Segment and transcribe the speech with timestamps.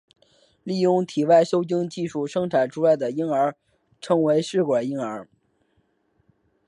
[0.63, 3.55] 利用体外受精技术生产出来的婴儿
[3.99, 5.29] 称为试管婴儿。